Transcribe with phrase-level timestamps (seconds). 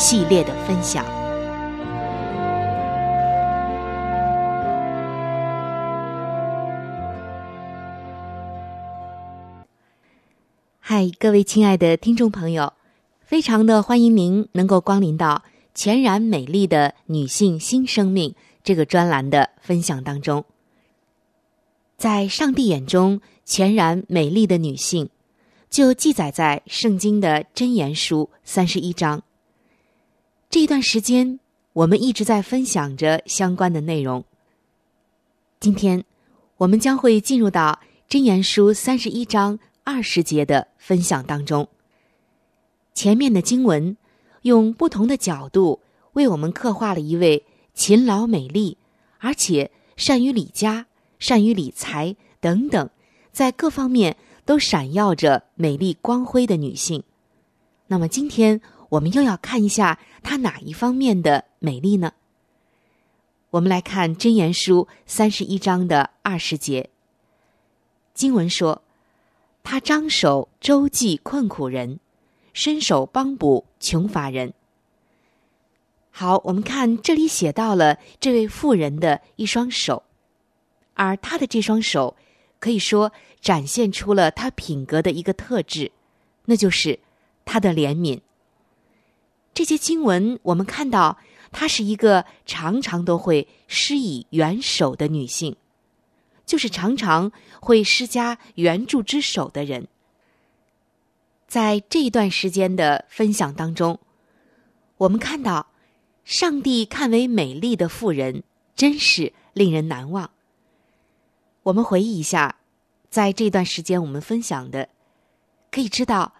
[0.00, 1.04] 系列的分享。
[10.78, 12.72] 嗨，各位亲爱的听众朋友，
[13.20, 15.42] 非常的欢迎您能够光临到
[15.74, 18.30] 《全然美丽的女性新生命》
[18.64, 20.42] 这个专栏的分享当中。
[21.98, 25.10] 在上帝眼中，全然美丽的女性，
[25.68, 29.22] 就记载在圣经的箴言书三十一章。
[30.50, 31.38] 这一段时间，
[31.74, 34.24] 我们一直在分享着相关的内容。
[35.60, 36.04] 今天，
[36.56, 37.78] 我们将会进入到
[38.08, 41.68] 《真言书》三十一章二十节的分享当中。
[42.94, 43.96] 前面的经文
[44.42, 45.78] 用不同的角度
[46.14, 48.76] 为我们刻画了一位勤劳、美丽，
[49.20, 50.86] 而且善于理家、
[51.20, 52.90] 善于理财等等，
[53.30, 57.04] 在各方面都闪耀着美丽光辉的女性。
[57.86, 58.60] 那么，今天。
[58.90, 62.12] 我们又要看一下他哪一方面的美丽呢？
[63.50, 66.90] 我们来看《真言书》三十一章的二十节。
[68.14, 68.82] 经文说
[69.62, 71.98] ：“他张手周济困苦人，
[72.52, 74.52] 伸手帮补穷乏人。”
[76.10, 80.02] 好，我们看这里写到了这位妇人的一双手，
[80.94, 82.16] 而他的这双手
[82.58, 85.92] 可以说展现出了他品格的一个特质，
[86.46, 86.98] 那就是
[87.44, 88.20] 他的怜悯。
[89.52, 91.18] 这些经文，我们看到
[91.50, 95.56] 她是一个常常都会施以援手的女性，
[96.46, 99.88] 就是常常会施加援助之手的人。
[101.46, 103.98] 在这一段时间的分享当中，
[104.98, 105.66] 我们看到
[106.24, 108.44] 上帝看为美丽的妇人，
[108.76, 110.30] 真是令人难忘。
[111.64, 112.56] 我们回忆一下，
[113.10, 114.88] 在这段时间我们分享的，
[115.72, 116.34] 可以知道，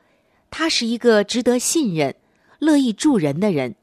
[0.49, 2.15] 她是一个值得信任。
[2.61, 3.75] 乐意助人的人，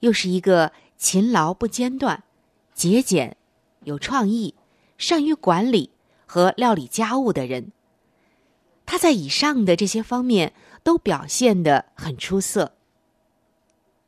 [0.00, 2.24] 又是一个勤劳不间断、
[2.72, 3.36] 节俭、
[3.84, 4.54] 有创意、
[4.96, 5.90] 善于管理
[6.24, 7.72] 和料理家务的人。
[8.86, 12.72] 他在以上的这些方面都表现的很出色。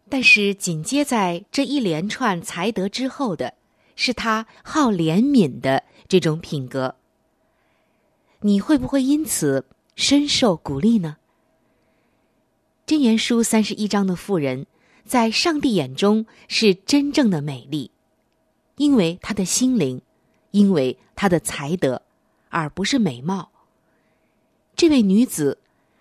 [0.08, 3.52] 但是紧接在这一连串才德之后的，
[3.94, 6.94] 是他好怜悯的这种品格。
[8.40, 9.66] 你会不会因此
[9.96, 11.16] 深受鼓励呢？
[12.88, 14.64] 箴言书三十一章的妇人，
[15.04, 17.90] 在上帝眼中是真正的美丽，
[18.76, 20.00] 因为她的心灵，
[20.52, 22.00] 因为她的才德，
[22.48, 23.50] 而不是美貌。
[24.74, 25.58] 这位女子，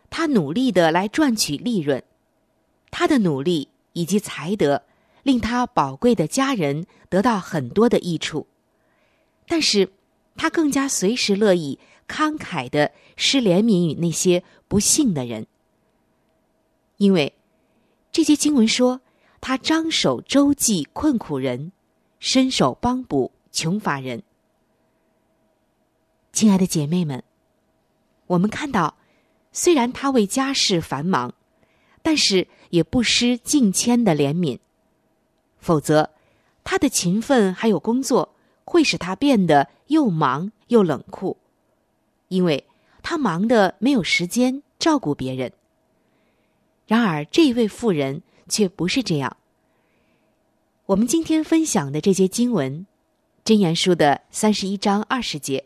[0.10, 2.02] 她努力的来赚取利润，
[2.90, 4.84] 她的努力以及才德，
[5.24, 8.48] 令她宝贵的家人得到很多的益处，
[9.46, 9.92] 但是
[10.38, 11.78] 她更加随时乐意。
[12.08, 15.46] 慷慨的施怜悯与那些不幸的人，
[16.98, 17.34] 因为
[18.12, 19.02] 这些经文说
[19.40, 21.72] 他张手周济困苦人，
[22.20, 24.24] 伸手帮补穷乏人。
[26.32, 27.24] 亲爱的姐妹们，
[28.28, 28.98] 我们看到，
[29.52, 31.34] 虽然他为家事繁忙，
[32.02, 34.60] 但是也不失敬谦的怜悯，
[35.60, 36.12] 否则
[36.64, 38.36] 他的勤奋还有工作
[38.66, 41.38] 会使他变得又忙又冷酷。
[42.28, 42.68] 因为
[43.02, 45.54] 他忙的没有时间照顾别人。
[46.88, 49.36] 然而，这一位妇人却不是这样。
[50.86, 52.88] 我们今天分享的这些经文，
[53.48, 55.66] 《箴言书》的三十一章二十节，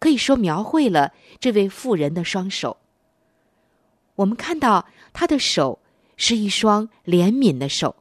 [0.00, 2.76] 可以说描绘了这位妇人的双手。
[4.16, 5.78] 我们看到她的手
[6.16, 7.94] 是一双怜悯的手，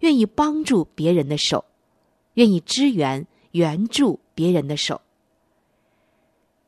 [0.00, 1.64] 愿意帮助别人的手，
[2.34, 5.00] 愿意支援援助别人的手。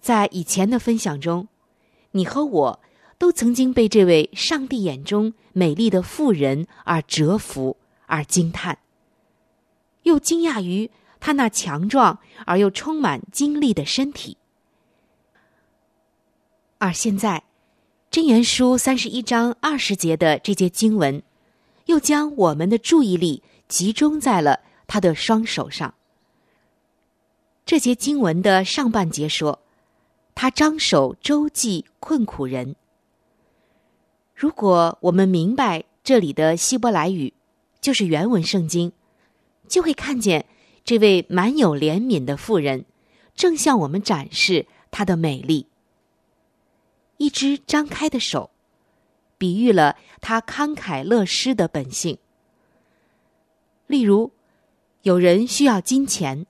[0.01, 1.49] 在以前的分享中，
[2.13, 2.81] 你和我
[3.19, 7.77] 都曾经被这位上帝眼中美丽的妇人而折服，
[8.07, 8.79] 而惊叹，
[10.03, 14.37] 又惊讶于她那强壮而又充满精力的身体。
[16.79, 17.39] 而现在，
[18.11, 21.23] 《真言书》三十一章二十节的这节经文，
[21.87, 25.95] 又将我们的注意力集中在了他的双手上。
[27.65, 29.61] 这节经文的上半节说。
[30.39, 32.77] 他张手周济困苦人。
[34.37, 37.33] 如果我们明白这里的希伯来语，
[37.81, 38.93] 就是原文圣经，
[39.67, 40.45] 就会看见
[40.85, 42.85] 这位满有怜悯的妇人，
[43.35, 45.67] 正向我们展示她的美丽。
[47.17, 48.51] 一只张开的手，
[49.39, 52.19] 比喻了她慷慨乐施的本性。
[53.87, 54.31] 例如，
[55.01, 56.45] 有人需要金钱，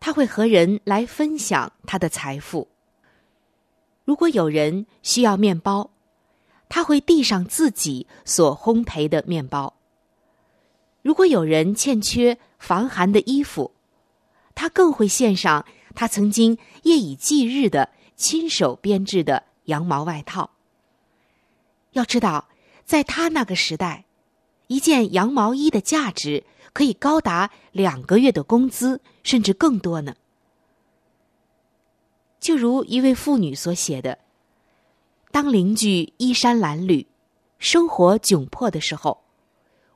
[0.00, 2.66] 他会和人来分享他的财富。
[4.04, 5.88] 如果有人需要面包，
[6.70, 9.74] 他会递上自己所烘焙的面包；
[11.02, 13.72] 如果有人欠缺防寒的衣服，
[14.54, 20.50] 他更会献上他曾经夜以继日的亲手编制的羊毛外套。
[21.92, 22.48] 要知道，
[22.84, 24.04] 在他那个时代，
[24.68, 30.14] 一件羊毛衣的价值可以高达两个月的工资，甚至更多呢。
[32.38, 34.16] 就如一位妇女所写的
[35.30, 37.06] ：“当邻居衣衫褴褛、
[37.58, 39.22] 生活窘迫的时候，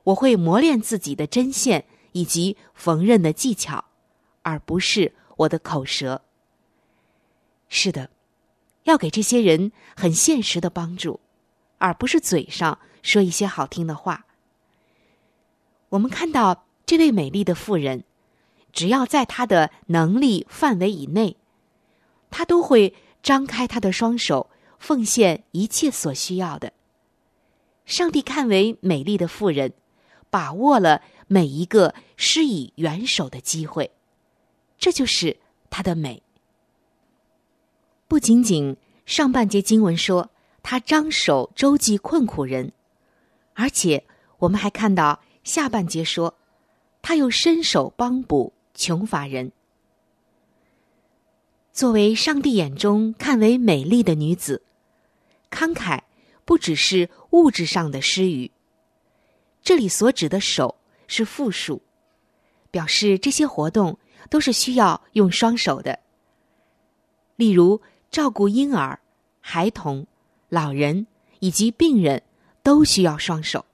[0.03, 3.83] 我会磨练自己的针线以及缝纫的技巧，
[4.43, 6.21] 而不是我的口舌。”
[7.67, 8.09] 是的，
[8.83, 11.19] 要给这些人很现实的帮助，
[11.79, 14.25] 而不是嘴上说一些好听的话。
[15.89, 18.03] 我们看到这位美丽的妇人，
[18.71, 21.35] 只要在她的能力范围以内。
[22.29, 26.73] 她都会张开她的双手，奉献一切所需要的。
[27.85, 29.73] 上帝看为美丽的妇人，
[30.29, 33.91] 把握了每一个施以援手的机会，
[34.77, 35.37] 这就是
[35.69, 36.23] 她的美。
[38.07, 40.29] 不仅仅上半节经文说
[40.61, 42.71] 他张手周济困苦人，
[43.53, 44.03] 而且
[44.39, 46.35] 我们还看到下半节说，
[47.01, 49.51] 他又伸手帮补穷乏人。
[51.75, 54.61] 作为上帝眼中看为美丽的女子，
[55.51, 55.99] 慷慨
[56.45, 58.49] 不只是物质上的施予。
[59.61, 60.75] 这里所指的手
[61.07, 61.81] 是复数，
[62.71, 65.99] 表示这些活动都是需要用双手的。
[67.35, 68.97] 例如，照顾婴儿、
[69.41, 70.07] 孩童、
[70.47, 71.07] 老人
[71.39, 72.23] 以及病人，
[72.63, 73.65] 都需要双手。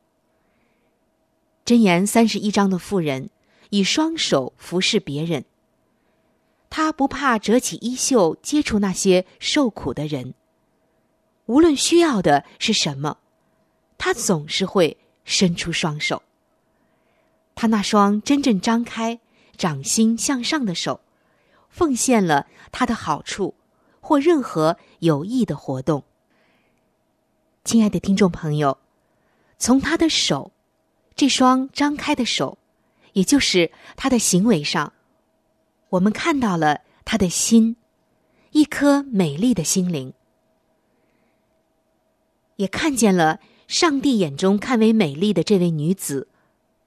[1.64, 3.30] 箴言三十一章的妇人
[3.70, 5.46] 以双手服侍别人。
[6.72, 10.34] 他不怕折起衣袖接触那些受苦的人，
[11.46, 13.18] 无论需要的是什么，
[13.98, 16.24] 他总是会伸出双手。
[17.56, 19.20] 他那双真正张开、
[19.58, 21.02] 掌心向上的手，
[21.70, 23.54] 奉献了他的好处
[24.00, 26.06] 或任何有益的活动。
[27.66, 28.78] 亲爱的听众朋友，
[29.58, 30.54] 从他的手，
[31.16, 32.58] 这双张开的手，
[33.12, 34.94] 也就是他的行为上。
[35.92, 37.76] 我们看到了他的心，
[38.52, 40.14] 一颗美丽的心灵，
[42.56, 46.30] 也看见了上帝眼中看为美丽的这位女子，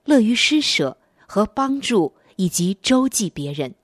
[0.05, 0.97] 乐于施舍
[1.27, 3.75] 和帮助以及周济别人。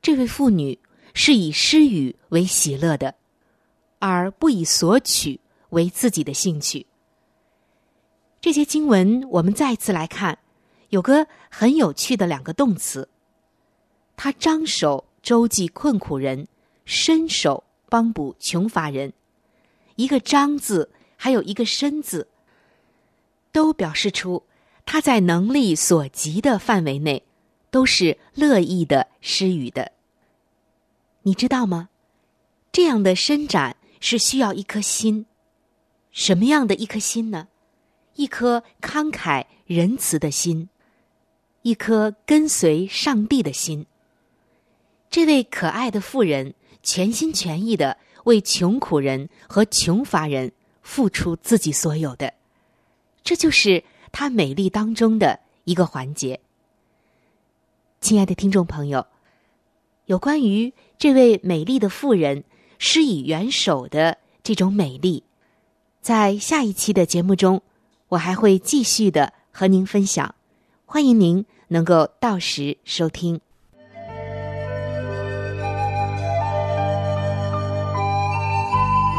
[0.00, 0.78] 这位妇女
[1.12, 3.14] 是以施予为喜乐的，
[3.98, 5.38] 而不以索取
[5.70, 6.86] 为自己的兴趣。
[8.40, 10.38] 这些经文我们再次来看，
[10.88, 13.10] 有个很有趣的两个动词。
[14.16, 16.48] 他张手周济困苦人，
[16.84, 19.12] 伸手帮补穷乏人。
[19.96, 22.28] 一个“张”字，还有一个“伸”字，
[23.52, 24.42] 都表示出
[24.84, 27.22] 他在能力所及的范围内，
[27.70, 29.92] 都是乐意的施予的。
[31.22, 31.88] 你知道吗？
[32.72, 35.26] 这样的伸展是需要一颗心，
[36.10, 37.48] 什么样的一颗心呢？
[38.14, 40.68] 一颗慷慨仁慈的心，
[41.62, 43.86] 一颗跟随上帝的心。
[45.10, 52.34] 这位可爱的妇人全心全意的为穷苦人和穷乏人付出自己所有的，
[53.22, 53.82] 这就是
[54.12, 56.40] 她美丽当中的一个环节。
[58.00, 59.06] 亲爱的听众朋友，
[60.04, 62.44] 有关于这位美丽的妇人
[62.78, 65.24] 施以援手的这种美丽，
[66.00, 67.62] 在下一期的节目中，
[68.08, 70.34] 我还会继续的和您分享。
[70.84, 73.40] 欢迎您能够到时收听。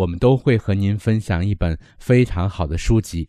[0.00, 3.28] 我们都会和您分享一本非常好的书籍，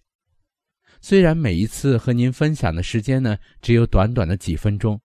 [1.01, 4.97] 虽然每一次和您分享的时间呢只有短短的几分钟，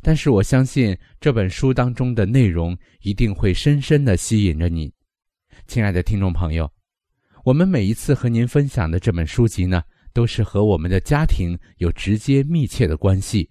[0.00, 4.94] 但是我相信这本书当中的内容一定会深深的吸引着你，
[5.66, 6.70] 亲爱的听众朋友。
[7.42, 9.82] 我们每一次和您分享的这本书籍呢，
[10.12, 13.50] 都是和我们的家庭有直接密切的关系。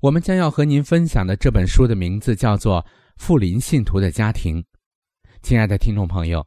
[0.00, 2.80] 我们将要和您分享的这本书的名字叫做
[3.18, 4.62] 《富林信徒的家庭》，
[5.42, 6.46] 亲爱的听众朋友。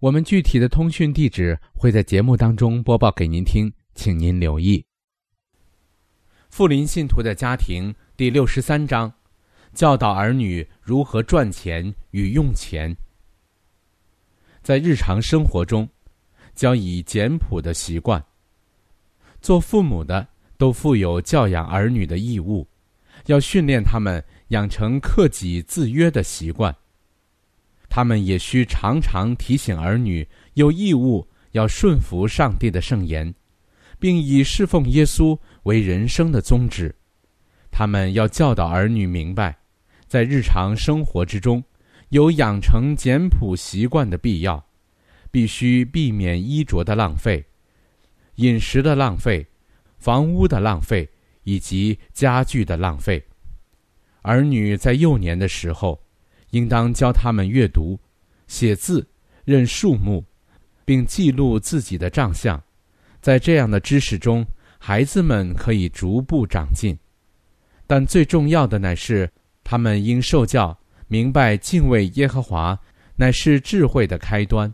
[0.00, 4.82] 我们具体的通讯地址会在节目当中播报给您听，请您留意。
[6.48, 9.12] 富林信徒的家庭第六十三章，
[9.74, 12.96] 教导儿女如何赚钱与用钱。
[14.62, 15.86] 在日常生活中，
[16.54, 18.24] 教以简朴的习惯。
[19.42, 20.26] 做父母的
[20.56, 22.66] 都负有教养儿女的义务，
[23.26, 26.74] 要训练他们养成克己自约的习惯。
[27.90, 33.34] 他们也需常常提醒儿女有义务要顺服上帝的圣言，
[33.98, 36.94] 并以侍奉耶稣为人生的宗旨。
[37.68, 39.58] 他们要教导儿女明白，
[40.06, 41.62] 在日常生活之中
[42.10, 44.64] 有养成简朴习惯的必要，
[45.32, 47.44] 必须避免衣着的浪费、
[48.36, 49.44] 饮食的浪费、
[49.98, 51.08] 房屋的浪费
[51.42, 53.20] 以及家具的浪费。
[54.22, 56.00] 儿女在幼年的时候。
[56.50, 57.98] 应当教他们阅读、
[58.46, 59.06] 写字、
[59.44, 60.24] 认数目，
[60.84, 62.62] 并记录自己的账项。
[63.20, 64.46] 在这样的知识中，
[64.78, 66.96] 孩子们可以逐步长进。
[67.86, 69.30] 但最重要的乃是，
[69.62, 70.78] 他们应受教
[71.08, 72.78] 明白敬畏耶和华
[73.16, 74.72] 乃是智慧的开端。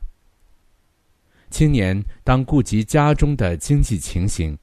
[1.51, 4.57] 青年当顾及家中的经济情形。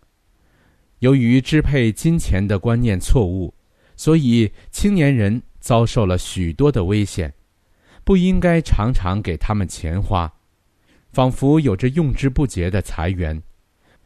[0.99, 3.53] 由于支配金钱的观念错误，
[3.95, 5.41] 所以青年人。
[5.63, 7.33] 遭受了许多的危险，
[8.03, 10.29] 不应该常常给他们钱花，
[11.13, 13.41] 仿佛有着用之不竭的财源，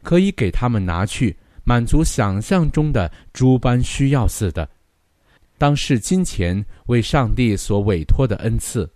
[0.04, 4.70] 可以给他们拿去满足想象中的诸般需要似的。
[5.58, 8.88] 当视金钱为上帝所委托的恩赐，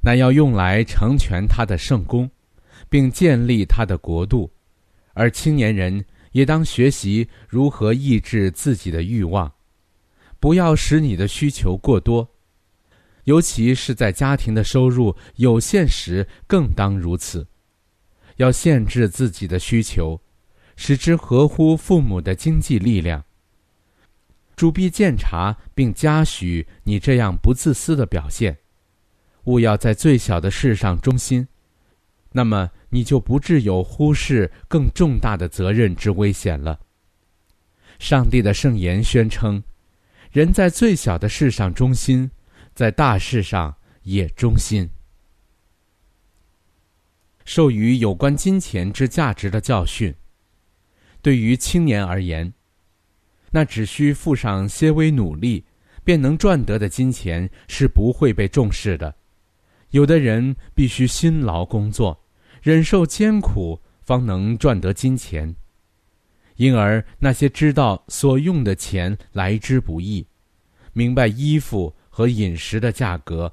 [0.00, 2.26] 乃要用来成全他的圣功，
[2.88, 4.50] 并建立他的国度。
[5.12, 9.52] 而青年人也当学习如何抑制自己的欲望。
[10.42, 12.28] 不要使你的需求过多，
[13.26, 17.46] 尤其是在家庭的收入有限时，更当如此。
[18.38, 20.20] 要限制自己的需求，
[20.74, 23.22] 使之合乎父母的经济力量。
[24.56, 28.58] 主必鉴察并嘉许你这样不自私的表现，
[29.44, 31.46] 勿要在最小的事上忠心，
[32.32, 36.80] 那么你就不致有忽视更重大的责任之危险了。
[38.00, 39.62] 上帝的圣言宣称：
[40.32, 42.30] 人在最小的事上忠心，
[42.74, 44.88] 在大事上也忠心。
[47.44, 50.14] 授予有关金钱之价值的教训，
[51.20, 52.50] 对于青年而言。
[53.50, 55.66] 那只需付上些微努力，
[56.02, 59.14] 便能赚得的金钱是不会被重视的。
[59.90, 62.18] 有的人必须辛劳工作，
[62.62, 65.54] 忍受艰苦，方能赚得金钱。
[66.62, 70.24] 因而，那些知道所用的钱来之不易，
[70.92, 73.52] 明白衣服和饮食的价格，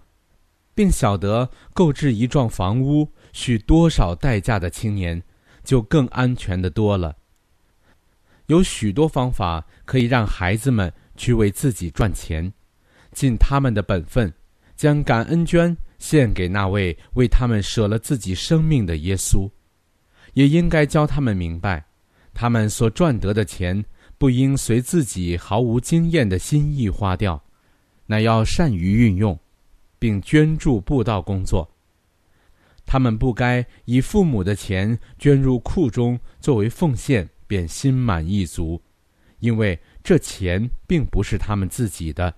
[0.75, 5.23] 并晓得购置一幢房屋需多少代价的青年，
[5.63, 7.17] 就更安全的多了。
[8.45, 12.53] 有许多方法可以让孩子们去为自己赚钱，
[13.11, 14.31] 尽他们的本分，
[14.75, 19.49] 将感恩捐献给那位为他们舍了自己生命的耶稣。
[20.33, 21.83] 也应该教他们明白，
[22.39, 23.84] 他们所赚得的钱
[24.17, 27.43] 不应随自己毫无经验的心意花掉，
[28.05, 29.38] 乃要善于运用，
[30.00, 31.69] 并捐助布道工作。
[32.86, 37.29] 他们不该以父母的钱捐入库中作为奉献。
[37.46, 38.79] 便心满意足，
[39.39, 42.31] 因为这钱并不是他们自己的。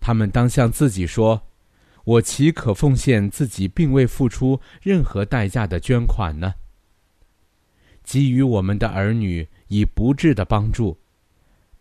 [0.00, 1.40] 他们当向自己说
[2.04, 6.52] ：“我岂可奉献自己并未付出任何代价的捐款呢？”
[8.04, 10.96] 给予我们的儿女以不智的帮助，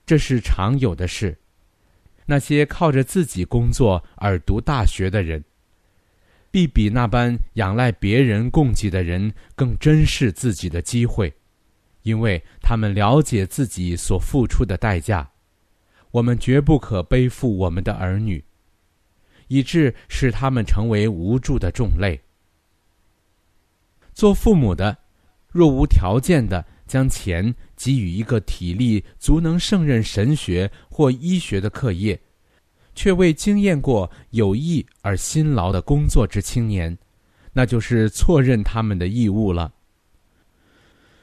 [0.05, 1.37] 这是常有的事。
[2.25, 5.43] 那些靠着自己工作而读大学的人，
[6.49, 11.31] 必比那般仰赖别人供给的人更珍视自己的机会。
[12.03, 15.29] 因为他们了解自己所付出的代价，
[16.11, 18.43] 我们绝不可背负我们的儿女，
[19.47, 22.19] 以致使他们成为无助的重类。
[24.13, 24.97] 做父母的，
[25.53, 32.19] 若无条件的将钱给予一个体力足能胜任神学或医学的课业，
[32.95, 36.97] 却未经验过有益而辛劳的工作之青年，
[37.53, 39.71] 那就是错认他们的义务了。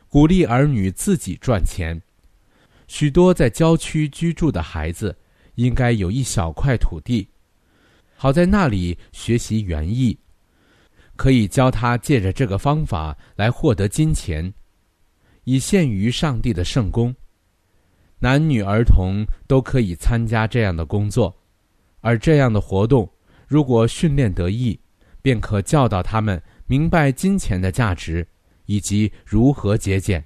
[0.08, 2.00] 鼓励儿女自己赚钱。
[2.86, 5.16] 许多在郊区居住的孩子，
[5.56, 7.28] 应该有一小块土地，
[8.16, 10.18] 好在那里学习园艺，
[11.20, 14.50] 可以教他借着这个方法来获得金钱，
[15.44, 17.14] 以献于上帝的圣功。
[18.20, 21.36] 男女儿童都可以参加这样的工作，
[22.00, 23.06] 而这样的活动，
[23.46, 24.80] 如果训练得意，
[25.20, 28.26] 便可教导他们明白金钱的价值。
[28.70, 30.24] 以及如何节俭。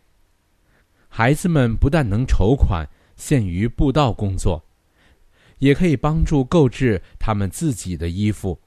[1.08, 4.62] 孩子们不但能筹款献于布道工作，
[5.60, 8.60] 也可以帮助购置他们自己的衣服，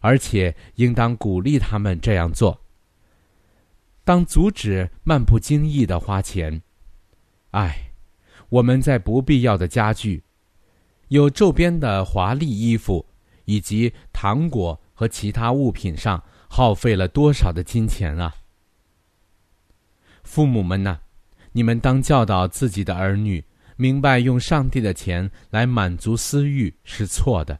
[0.00, 2.60] 而且应当鼓励他们这样做。
[4.02, 6.62] 当阻止漫不经意的花钱，
[7.52, 7.92] 唉，
[8.48, 10.24] 我们在不必要的家具、
[11.08, 13.06] 有皱边的华丽衣服
[13.44, 18.34] 以及糖果和其他物品上耗费了多少的金钱啊！
[20.22, 20.98] 父母们呐？
[21.52, 23.44] 你们当教导自己的儿女，
[23.76, 27.58] 明白用上帝的钱来满足私欲是错的，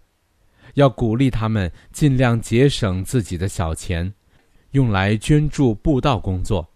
[0.74, 4.12] 要鼓励他们尽量节省自己的小钱，
[4.72, 6.68] 用来捐助布道工作。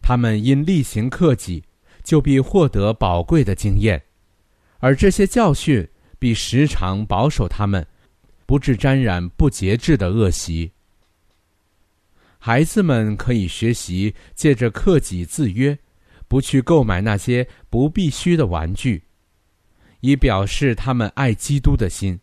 [0.00, 1.64] 他们因例行克己，
[2.02, 4.02] 就必获得宝贵的经验，
[4.78, 7.86] 而这些教训必时常保守他们，
[8.44, 10.72] 不致沾染不节制的恶习。
[12.38, 15.78] 孩子们可以学习借着克己自约，
[16.28, 19.04] 不去购买那些不必须的玩具，
[20.00, 22.20] 以表示他们爱基督的心。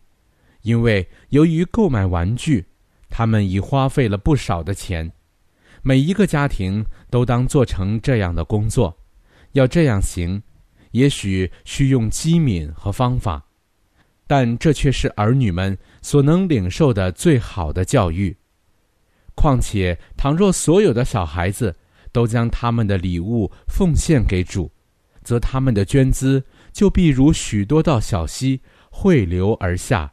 [0.62, 2.64] 因为由于购买玩具，
[3.08, 5.12] 他们已花费了不少的钱。
[5.82, 8.96] 每一个家庭都当做成这样的工作。
[9.52, 10.42] 要这样行，
[10.92, 13.44] 也许需用机敏和方法，
[14.26, 18.34] 但这却是儿女们所能领受的最好的教育。
[19.34, 21.74] 况且，倘若所有的小孩子
[22.12, 24.70] 都将他们的礼物奉献给主，
[25.24, 30.12] 则他们的捐资就必如许多道小溪汇流而下，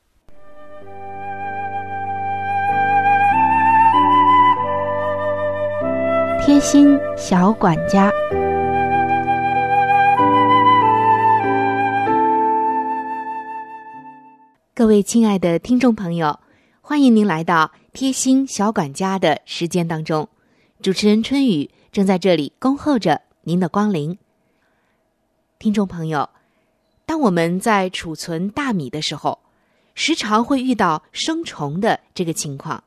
[6.43, 8.11] 贴心小管家，
[14.73, 16.39] 各位亲爱的听众朋友，
[16.81, 20.27] 欢迎您来到贴心小管家的时间当中。
[20.81, 24.17] 主持人春雨正在这里恭候着您的光临。
[25.59, 26.27] 听众朋友，
[27.05, 29.37] 当我们在储存大米的时候，
[29.93, 32.83] 时常会遇到生虫的这个情况。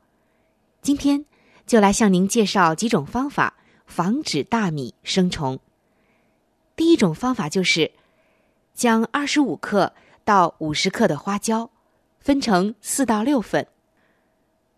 [0.81, 1.23] 今天。
[1.65, 5.59] 就来向您介绍几种方法防止大米生虫。
[6.75, 7.91] 第一种方法就是
[8.73, 11.69] 将二十五克到五十克的花椒
[12.19, 13.67] 分成四到六份，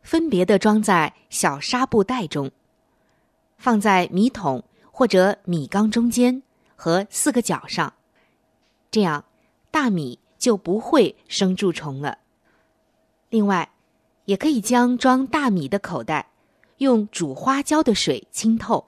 [0.01, 2.51] 分别的装在小纱布袋中，
[3.57, 6.43] 放在米桶或者米缸中间
[6.75, 7.93] 和四个角上，
[8.91, 9.25] 这样
[9.71, 12.19] 大米就不会生蛀虫了。
[13.29, 13.69] 另外，
[14.25, 16.27] 也可以将装大米的口袋。
[16.77, 18.85] 用煮花椒的水浸透，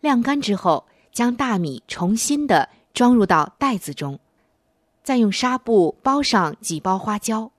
[0.00, 4.18] 晾干之后，将大米重新的装入到袋子中，
[5.04, 7.50] 再用纱布包上几包花椒，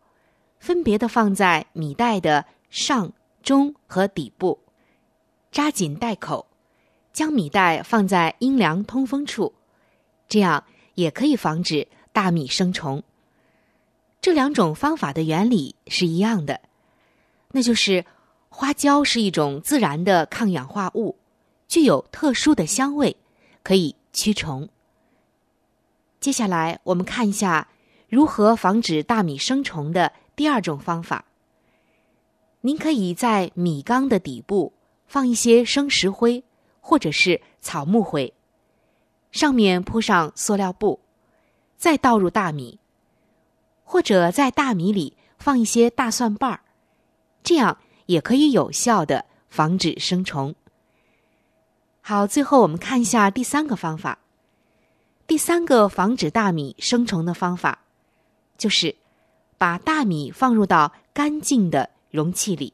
[0.59, 4.59] 分别的放在米袋的上、中和底部，
[5.49, 6.45] 扎紧袋口，
[7.13, 9.53] 将米袋放在阴凉通风处，
[10.27, 10.63] 这样
[10.95, 13.01] 也可以防止大米生虫。
[14.19, 16.59] 这两种方法的原理是一样的，
[17.53, 18.03] 那就是。
[18.49, 21.17] 花椒是一种自然的抗氧化物，
[21.67, 23.15] 具有特殊的香味，
[23.61, 24.67] 可以驱虫。
[26.19, 27.67] 接下来，我们看一下
[28.09, 31.25] 如何防止大米生虫的第二种方法。
[32.61, 34.73] 您可以在米缸的底部
[35.05, 36.43] 放一些生石灰
[36.81, 38.33] 或者是草木灰，
[39.31, 40.99] 上面铺上塑料布，
[41.77, 42.79] 再倒入大米，
[43.83, 46.61] 或者在大米里放一些大蒜瓣儿，
[47.43, 47.77] 这样。
[48.07, 50.53] 也可以有效的防止生虫。
[52.01, 54.19] 好，最后我们看一下第三个方法。
[55.27, 57.79] 第三个防止大米生虫的方法，
[58.57, 58.95] 就是
[59.57, 62.73] 把大米放入到干净的容器里，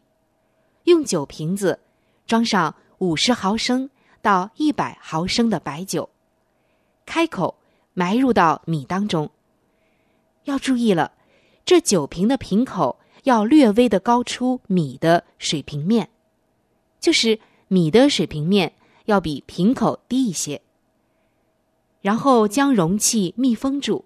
[0.83, 1.79] 用酒瓶子
[2.27, 3.89] 装上五十毫升
[4.21, 6.09] 到一百毫升的白酒，
[7.07, 7.57] 开口
[7.93, 9.31] 埋入到米当中。
[10.43, 11.13] 要注意了，
[11.65, 12.99] 这酒瓶的瓶口。
[13.23, 16.09] 要略微的高出米的水平面，
[16.99, 18.73] 就是米的水平面
[19.05, 20.61] 要比瓶口低一些。
[22.01, 24.03] 然后将容器密封住，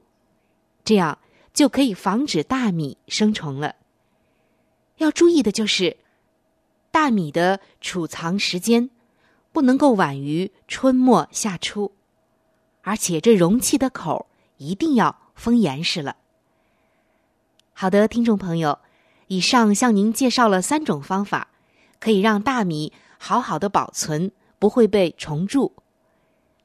[0.83, 1.17] 这样
[1.51, 3.75] 就可以防止大米生虫了。
[4.97, 5.97] 要注意的就是，
[6.91, 8.91] 大米的储藏时间
[9.51, 11.91] 不能够晚于春末夏初，
[12.83, 14.27] 而且这容器的口
[14.57, 16.17] 一定要封严实了。
[17.73, 18.77] 好的，听众朋友。
[19.27, 21.49] 以上向您介绍了三种方法，
[21.99, 25.73] 可以让大米好好的保存，不会被虫蛀。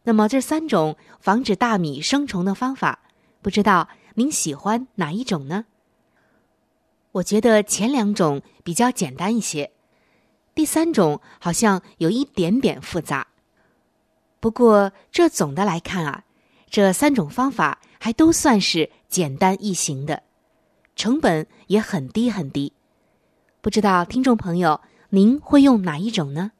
[0.04, 3.00] 那么这三种防止大米生虫的方法，
[3.40, 5.66] 不知道您喜欢哪一种呢？
[7.12, 9.70] 我觉得前两种比较简单一些，
[10.54, 13.28] 第三种好像有一点点复杂。
[14.40, 16.24] 不过这总的来看啊，
[16.70, 20.22] 这三种方法还都算是简单易行的。
[20.94, 22.72] 成本也很低很低，
[23.60, 26.52] 不知道听众朋友您会用哪一种呢？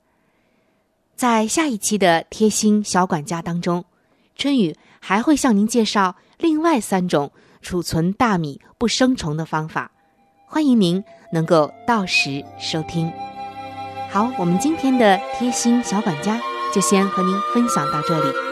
[1.15, 3.85] 在下一期的贴心小管家当中，
[4.35, 9.93] 春雨还会向您介绍另外三种储存大米不生虫的方法，
[10.47, 13.13] 欢迎您能够到时收听。
[14.11, 16.41] 好，我们今天的贴心小管家
[16.75, 18.52] 就先和您分享到这里。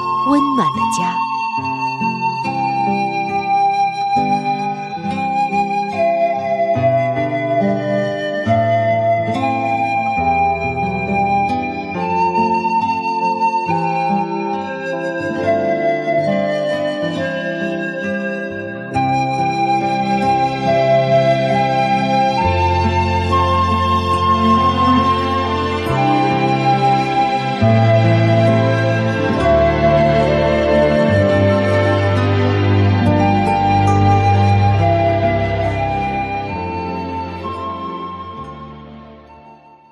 [0.27, 1.30] 温暖的家。